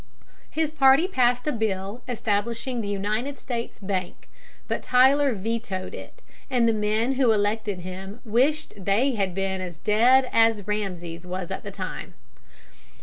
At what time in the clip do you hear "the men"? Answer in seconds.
6.67-7.11